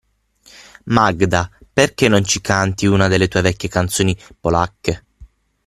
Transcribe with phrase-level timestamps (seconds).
[0.85, 5.03] Magda, perché non ci canti una delle tue vecchie canzoni polacche?